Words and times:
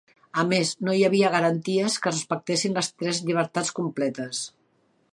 A 0.43 0.45
més, 0.51 0.71
no 0.87 0.95
hi 0.99 1.03
havia 1.09 1.31
garanties 1.35 1.99
que 2.05 2.11
es 2.13 2.17
respectessin 2.17 2.77
les 2.81 2.93
tres 3.03 3.23
llibertats 3.29 3.75
completes. 3.83 4.45